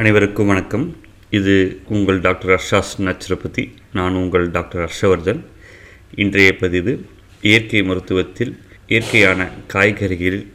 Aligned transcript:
அனைவருக்கும் 0.00 0.46
வணக்கம். 0.46 0.96
இது 1.30 1.54
உங்கள் 1.88 2.20
டாக்டர் 2.20 2.50
ஹர்ஷாஸ் 2.50 2.92
நச்சுரபதி 3.06 3.64
நான் 3.92 4.14
உங்கள் 4.14 4.50
டாக்டர் 4.50 4.82
ஹர்ஷவர்தன். 4.84 5.40
இன்றைய 6.14 6.56
பதிவு 6.56 6.92
இயற்கை 7.42 7.82
மருத்துவத்தில் 7.82 8.52
இயற்கையான 8.86 9.50
காய்கறிகளில் 9.72 10.46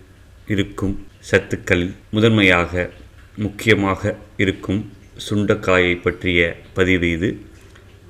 இருக்கும் 0.47 1.05
சத்துக்களில் 1.31 1.93
முதன்மையாக 2.09 2.89
முக்கியமாக 3.35 4.17
இருக்கும் 4.37 4.91
சுண்டக்காயை 5.29 6.01
பற்றிய 6.01 6.57
பதிவு 6.73 7.11
இது. 7.11 7.29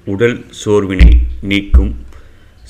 உடல் 0.05 0.45
சோர்வினை 0.65 1.11
நீக்கும் 1.41 1.93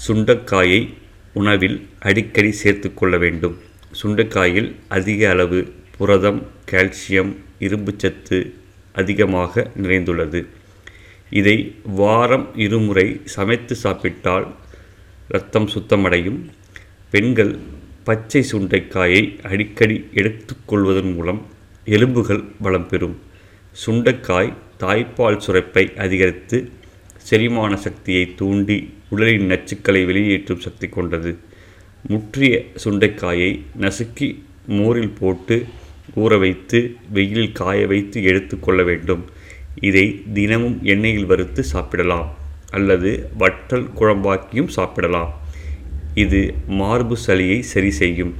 சுண்டக்காயை 0.08 0.94
உணவில் 1.34 1.90
அடிக்கடி 2.00 2.52
சேர்த்து 2.52 2.94
கொள்ள 2.94 3.18
வேண்டும். 3.18 3.58
சுண்டைக்காயில் 4.04 4.76
அதிக 4.88 5.30
அளவு 5.30 5.74
புரதம் 5.98 6.42
கால்சியம் 6.72 7.46
இரும்புச்சத்து 7.60 8.52
அதிகமாக 8.94 9.72
நிறைந்துள்ளது. 9.82 10.46
இதை 11.30 11.76
வாரம் 11.84 12.48
இருமுறை 12.56 13.22
சமைத்து 13.24 13.76
சாப்பிட்டால் 13.76 14.56
இரத்தம் 15.30 15.68
சுத்தமடையும். 15.68 16.40
பெண்கள் 17.10 17.58
பச்சை 18.04 18.46
சுண்டைக்காயை 18.52 19.24
அடிக்கடி 19.44 20.06
எடுத்துக்கொள்வதன் 20.14 21.14
மூலம் 21.14 21.46
எலும்புகள் 21.86 22.44
பலம் 22.62 22.88
பெறும். 22.88 23.18
சுண்டைக்காய் 23.86 24.54
தாய்ப்பால் 24.80 25.42
சுரப்பை 25.46 25.98
அதிகரித்து 25.98 26.70
செரிமான 27.18 27.76
சக்தியை 27.76 28.36
தூண்டி 28.36 28.94
உடலின் 29.10 29.50
நச்சுக்களை 29.50 30.06
வெளியேற்றும் 30.06 30.60
சக்தி 30.60 30.88
கொண்டது. 30.88 31.38
முற்றிய 32.08 32.66
சுண்டைக்காயை 32.84 33.52
நசுக்கி 33.80 34.30
மோரில் 34.68 35.16
போட்டு 35.20 35.66
ஊற 36.18 36.40
வைத்து 36.40 36.96
வெயிலில் 37.10 37.52
காய 37.52 37.88
வைத்து 37.88 38.24
எடுத்து 38.24 38.60
கொள்ள 38.60 38.84
வேண்டும். 38.84 39.26
இதை 39.82 40.24
தினமும் 40.34 40.80
எண்ணெயில் 40.84 41.26
வறுத்து 41.26 41.64
சாப்பிடலாம். 41.64 42.36
அல்லது 42.72 43.30
வற்றல் 43.38 43.90
குழம்பாக்கியும் 44.00 44.68
சாப்பிடலாம். 44.68 45.32
இது 46.16 46.54
மார்பு 46.68 47.18
சளியை 47.28 47.60
சரி 47.60 47.92
செய்யும். 47.92 48.34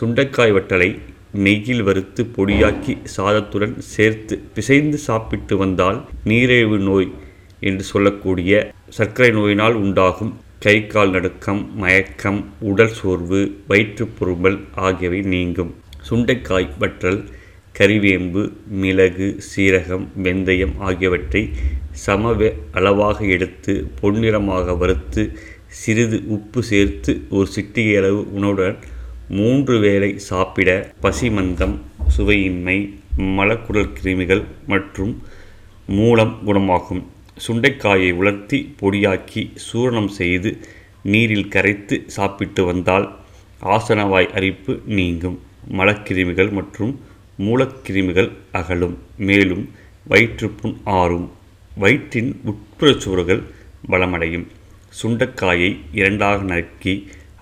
சுண்டைக்காய் 0.00 0.52
வற்றலை 0.52 0.98
நெய்யில் 1.34 1.82
வறுத்து 1.82 2.22
பொடியாக்கி 2.36 2.98
சாதத்துடன் 3.16 3.78
சேர்த்து 3.78 4.38
பிசைந்து 4.54 4.98
சாப்பிட்டு 4.98 5.56
வந்தால் 5.56 6.04
நீரிழிவு 6.24 6.78
நோய் 6.78 7.12
என்று 7.60 7.82
சொல்லக்கூடிய 7.82 8.70
சர்க்கரை 8.88 9.32
நோயினால் 9.32 9.74
உண்டாகும் 9.74 10.40
கை 10.58 10.86
கால் 10.86 11.10
நடுக்கம் 11.10 11.76
மயக்கம் 11.76 12.52
உடல் 12.60 12.92
சோர்வு 12.92 13.62
வயிற்றுப் 13.68 14.14
பொறுமல் 14.18 14.58
ஆகியவை 14.74 15.20
நீங்கும். 15.22 15.74
சுண்டைக்காய் 16.08 16.68
வற்றல் 16.78 17.20
கறிவேம்பு 17.78 18.42
மிளகு 18.80 19.28
சீரகம் 19.48 20.06
வெந்தயம் 20.22 20.74
ஆகியவற்றை 20.78 21.50
சம 22.04 22.32
அளவாக 22.72 23.24
எடுத்து 23.24 23.90
பொன்னிறமாக 24.00 24.76
வறுத்து 24.78 25.22
சிறிது 25.66 26.22
உப்பு 26.26 26.62
சேர்த்து 26.62 27.12
ஒரு 27.30 27.48
சிட்டிகை 27.54 27.96
அளவு 27.96 28.32
உணவுடன் 28.32 28.78
மூன்று 29.28 29.78
வேளை 29.78 30.18
சாப்பிட 30.18 30.70
பசிமந்தம் 31.02 31.76
சுவையின்மை 32.16 32.76
மலக்குடல் 33.16 33.92
கிருமிகள் 34.02 34.44
மற்றும் 34.66 35.22
மூலம் 35.86 36.38
குணமாகும். 36.44 37.02
சுண்டைக்காயை 37.46 38.12
உலர்த்தி 38.12 38.74
பொடியாக்கி 38.80 39.42
சூரணம் 39.66 40.08
செய்து 40.08 40.58
நீரில் 41.02 41.48
கரைத்து 41.48 42.02
சாப்பிட்டு 42.06 42.64
வந்தால் 42.64 43.06
ஆசனவாய் 43.62 44.30
அரிப்பு 44.30 44.80
நீங்கும். 44.86 45.38
மலக்கிருமிகள் 45.78 46.50
மற்றும் 46.52 46.92
மூலக்கிருமிகள் 47.38 48.30
அகலும். 48.52 48.96
மேலும் 49.16 49.64
வயிற்றுப்புண் 50.06 50.76
ஆறும் 50.84 51.28
வயிற்றின் 51.76 52.30
உட்புற 52.44 52.88
சுவர்கள் 52.98 53.42
பலமடையும். 53.90 54.46
சுண்டக்காயை 55.02 55.70
இரண்டாக 55.92 56.42
நறுக்கி 56.42 56.94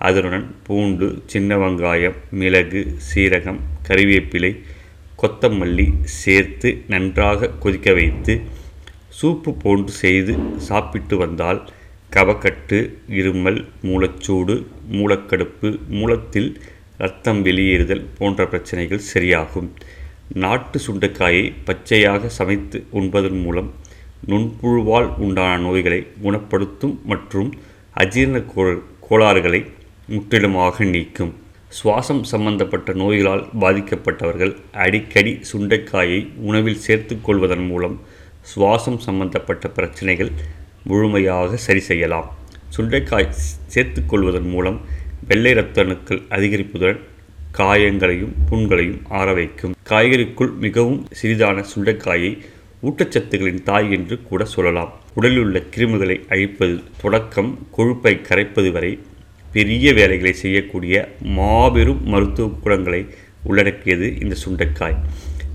அதனுடன் 0.07 0.45
பூண்டு 0.63 1.07
சின்ன 1.25 1.57
வெங்காயம் 1.57 2.17
மிளகு 2.31 2.81
சீரகம் 3.07 3.59
கறிவேப்பிலை 3.87 4.51
கொத்தமல்லி 5.21 5.87
சேர்த்து 6.03 6.69
நன்றாக 6.87 7.49
கொதிக்க 7.63 7.93
வைத்து 7.93 8.33
சூப்பு 9.21 9.51
போன்று 9.63 9.93
செய்து 10.03 10.33
சாப்பிட்டு 10.67 11.17
வந்தால் 11.17 11.59
கவக்கட்டு 12.09 12.77
இருமல் 13.21 13.59
மூலச்சூடு 13.83 14.55
மூலக்கடுப்பு 14.91 15.69
மூலத்தில் 15.89 16.49
ரத்தம் 17.01 17.41
வெளியேறுதல் 17.45 18.05
போன்ற 18.17 18.45
பிரச்சனைகள் 18.51 19.07
சரியாகும். 19.11 19.67
நாட்டு 20.43 20.77
சுண்டைக்காயை 20.85 21.43
பச்சையாக 21.67 22.29
சமைத்து 22.37 22.79
உண்பதன் 22.99 23.39
மூலம் 23.45 23.69
நுண்புழுவால் 24.29 25.09
உண்டான 25.25 25.51
நோய்களை 25.65 25.99
குணப்படுத்தும் 26.23 26.95
மற்றும் 27.11 27.49
அஜீரண 28.03 28.39
கோளாறுகளை 29.07 29.61
முற்றிலுமாக 30.13 30.85
நீக்கும். 30.95 31.31
சுவாசம் 31.77 32.21
சம்பந்தப்பட்ட 32.33 32.89
நோய்களால் 33.01 33.43
பாதிக்கப்பட்டவர்கள் 33.63 34.53
அடிக்கடி 34.83 35.33
சுண்டைக்காயை 35.51 36.19
உணவில் 36.49 36.83
சேர்த்து 36.85 37.15
கொள்வதன் 37.27 37.65
மூலம் 37.71 37.97
சுவாசம் 38.51 38.99
சம்பந்தப்பட்ட 39.07 39.65
பிரச்சனைகள் 39.77 40.31
முழுமையாக 40.89 41.57
சரி 41.65 41.83
செய்யலாம். 41.89 42.29
சுண்டைக்காய் 42.75 43.35
சேர்த்துக்கொள்வதன் 43.73 44.49
மூலம் 44.53 44.79
வெள்ளை 45.27 45.51
இரத்த 45.51 45.81
அணுக்கள் 45.81 46.21
அதிகரிப்பதுடன் 46.29 46.99
காயங்களையும் 47.57 48.33
புண்களையும் 48.49 49.01
ஆற 49.09 49.33
வைக்கும். 49.33 49.75
காய்கறிக்குள் 49.89 50.57
மிகவும் 50.57 51.07
சிறிதான 51.21 51.63
சுண்டைக்காயை 51.75 52.37
ஊட்டச்சத்துகளின் 52.83 53.63
தாய் 53.63 53.91
என்று 53.91 54.23
கூட 54.23 54.45
சொல்லலாம். 54.45 54.93
உடலில் 55.13 55.37
உள்ள 55.37 55.63
கிருமிகளை 55.75 56.27
அழிப்பது 56.29 56.79
தொடக்கம் 57.01 57.67
கொழுப்பை 57.77 58.21
கரைப்பது 58.21 58.71
வரை 58.71 58.99
பெரிய 59.51 59.93
வேலைகளை 59.93 60.33
செய்யக்கூடிய 60.33 61.11
மாபெரும் 61.21 62.07
மருத்துவ 62.07 62.57
குணங்களை 62.61 63.05
உள்ளடக்கியது 63.43 64.19
இந்த 64.19 64.35
சுண்டைக்காய். 64.45 64.97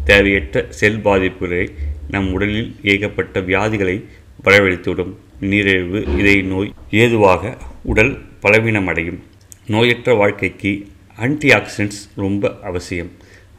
தேவையற்ற 0.04 0.66
செல் 0.68 0.98
பாதிப்புகளை 0.98 1.70
நம் 2.10 2.32
உடலில் 2.32 2.76
ஏகப்பட்ட 2.82 3.40
வியாதிகளை 3.40 4.04
வரவழைத்துவிடும். 4.44 5.12
நீரிழிவு 5.40 6.04
இதய 6.18 6.42
நோய் 6.42 6.74
ஏதுவாக 6.90 7.56
உடல் 7.82 8.18
பலவீனமடையும். 8.42 9.18
நோயற்ற 9.72 10.16
வாழ்க்கைக்கு 10.16 10.70
ஆன்டி 11.16 11.48
ஆக்சிடென்ட்ஸ் 11.48 12.00
ரொம்ப 12.14 12.58
அவசியம். 12.62 13.10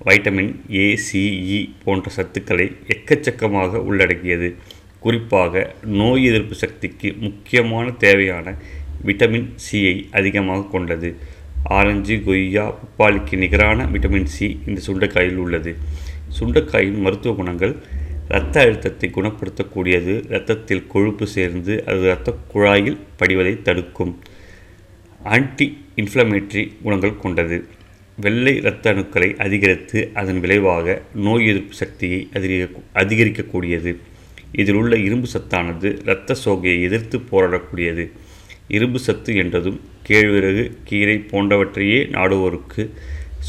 வைட்டமின் 0.06 0.52
ஏ 0.74 1.00
சிஇ 1.06 1.70
போன்ற 1.84 2.12
சத்துக்களை 2.18 2.68
எக்கச்சக்கமாக 2.88 3.80
உள்ளடக்கியது. 3.88 4.56
குறிப்பாக 5.00 5.76
நோய் 6.00 6.26
எதிர்ப்பு 6.26 6.56
சக்திக்கு 6.56 7.16
முக்கியமான 7.20 7.92
தேவையான 7.92 8.54
விட்டமின் 9.06 9.48
சியை 9.66 9.96
அதிகமாக 10.12 10.64
கொண்டது. 10.64 11.16
ஆரஞ்சு 11.64 12.24
கொய்யா 12.24 12.66
பப்பாளிக்கு 12.82 13.38
நிகரான 13.38 13.84
விட்டமின் 13.86 14.32
சி 14.36 14.60
இந்த 14.68 14.82
சுண்டைக்காயில் 14.88 15.36
உள்ளது. 15.36 15.76
சுண்டைக்காயின் 16.40 17.00
மருத்துவ 17.00 17.36
குணங்கள் 17.36 17.76
இரத்த 18.30 18.62
அழுத்தத்தை 18.62 19.12
குணப்படுத்தக்கூடியது 19.16 20.14
இரத்தத்தில் 20.30 20.88
கொழுப்பு 20.88 21.28
சேர்ந்து 21.28 21.84
அது 21.86 22.02
இரத்த 22.02 22.38
குழாயில் 22.54 22.98
படிவதை 23.18 23.62
தடுக்கும். 23.62 24.20
ஆன்டி 25.34 25.66
இன்ஃப்ளமேட்டரி 25.96 26.64
குணங்கள் 26.84 27.20
கொண்டது. 27.22 27.58
வெள்ளை 28.18 28.52
இரத்த 28.56 28.92
அணுக்களை 28.94 29.30
அதிகரித்து 29.46 30.00
அதன் 30.14 30.40
விளைவாக 30.40 31.02
நோய் 31.26 31.48
எதிர்ப்பு 31.48 31.74
சக்தியை 31.74 32.20
அதிகரிக்க 32.34 32.82
அதிகரிக்கக்கூடியது. 33.02 33.92
இதில் 34.52 34.76
உள்ள 34.76 34.96
இரும்பு 34.98 35.28
சத்தானது 35.34 35.90
இரத்த 36.04 36.36
சோகையை 36.46 36.82
எதிர்த்து 36.82 37.20
போராடக்கூடியது. 37.32 38.06
இரும்பு 38.68 39.00
சத்து 39.00 39.36
என்றதும் 39.36 39.80
கேழ்விறகு 40.08 40.66
கீரை 40.84 41.18
போன்றவற்றையே 41.32 42.00
நாடுவோருக்கு 42.18 42.84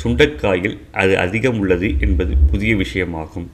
சுண்டைக்காயில் 0.03 0.78
அது 1.03 1.12
அதிகம் 1.19 1.59
உள்ளது 1.59 1.91
என்பது 2.00 2.32
புதிய 2.50 2.75
விஷயமாகும். 2.76 3.47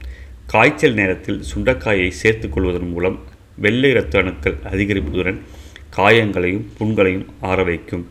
காய்ச்சல் 0.45 0.97
நேரத்தில் 1.01 1.41
சுண்டைக்காயை 1.51 2.09
சேர்த்து 2.21 2.49
கொள்வதன் 2.49 2.89
மூலம் 2.89 3.19
வெள்ளை 3.55 3.89
இரத்த 3.89 4.19
அணுக்கள் 4.19 4.57
அதிகரிப்பதுடன் 4.71 5.39
காயங்களையும் 5.97 6.65
புண்களையும் 6.79 7.25
ஆற 7.49 7.63
வைக்கும். 7.63 8.05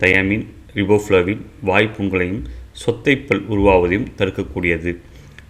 தயமின் 0.00 0.46
ரிபோஃப்ளவின் 0.74 1.42
வாய்ப்புண்களையும் 1.66 2.42
சொத்தைப்பல் 2.84 3.42
உருவாவதையும் 3.52 4.08
தடுக்கக்கூடியது. 4.18 4.92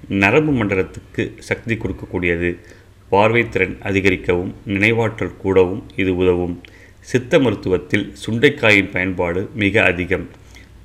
நரம்பு 0.09 0.53
மண்டலத்துக்கு 0.53 1.23
சக்தி 1.49 1.75
கொடுக்கக்கூடியது. 1.75 2.51
பார்வைத்திறன் 3.11 3.75
அதிகரிக்கவும் 3.83 4.55
நினைவாற்றல் 4.67 5.37
கூடவும் 5.37 5.83
இது 5.97 6.17
உதவும். 6.17 6.57
சித்த 7.11 7.39
மருத்துவத்தில் 7.39 8.07
சுண்டைக்காயின் 8.23 8.91
பயன்பாடு 8.91 9.41
மிக 9.55 9.85
அதிகம். 9.85 10.27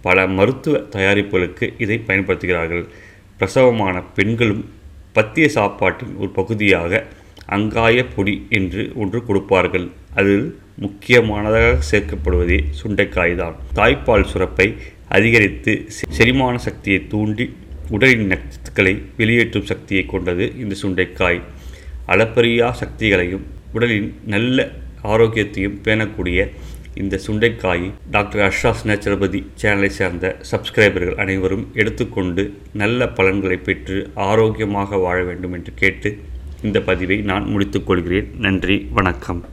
பல 0.01 0.27
மருத்துவ 0.37 0.77
தயாரிப்புகளுக்கு 0.95 1.73
இதை 1.77 1.97
பயன்படுத்துகிறார்கள். 2.07 2.85
பிரசவமான 3.37 3.97
பெண்களும் 4.17 4.63
பத்திய 5.15 5.45
சாப்பாட்டின் 5.57 6.13
ஒரு 6.15 6.29
பகுதியாக 6.29 7.01
அங்காய 7.47 8.05
பொடி 8.15 8.35
என்று 8.49 8.91
ஒன்று 8.95 9.25
கொடுப்பார்கள். 9.25 9.87
அதில் 10.13 10.45
முக்கியமானதாக 10.81 11.79
சேர்க்கப்படுவதே 11.91 12.59
சுண்டைக்காய் 12.79 13.35
தான் 13.35 13.55
தாய்ப்பால் 13.75 14.29
சுரப்பை 14.33 14.67
அதிகரித்து 15.07 15.73
செரிமான 16.17 16.55
சக்தியை 16.57 17.07
தூண்டி 17.07 17.45
உடலின் 17.89 18.27
நச்சுக்களை 18.31 18.93
வெளியேற்றும் 19.17 19.69
சக்தியை 19.71 20.05
கொண்டது 20.05 20.55
இந்த 20.55 20.75
சுண்டைக்காய். 20.83 21.41
அளப்பரியா 22.07 22.69
சக்திகளையும் 22.81 23.43
உடலின் 23.73 24.09
நல்ல 24.25 24.57
ஆரோக்கியத்தையும் 25.01 25.79
பேணக்கூடிய 25.85 26.39
இந்த 26.95 27.19
சுண்டைக்காய் 27.27 27.85
டாக்டர் 28.11 28.41
அஷ்ராஸ் 28.41 28.83
நேச்சுரோபதி 28.89 29.39
சேனலை 29.61 29.89
சேர்ந்த 29.89 30.35
சப்ஸ்கிரைபர்கள் 30.51 31.15
அனைவரும் 31.15 31.67
எடுத்துக்கொண்டு 31.73 32.43
நல்ல 32.73 33.07
பலன்களை 33.07 33.57
பெற்று 33.57 34.11
ஆரோக்கியமாக 34.13 34.97
வாழ 34.97 35.23
வேண்டும் 35.23 35.53
என்று 35.53 35.73
கேட்டு 35.75 36.11
இந்த 36.63 36.81
பதிவை 36.81 37.21
நான் 37.21 37.43
முடித்துக்கொள்கிறேன் 37.43 38.39
நன்றி 38.39 38.87
வணக்கம். 38.93 39.43